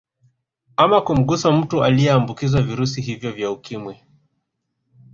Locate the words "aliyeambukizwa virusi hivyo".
1.83-3.31